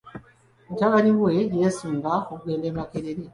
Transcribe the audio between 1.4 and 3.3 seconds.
yeesunga okugenda e Makerere.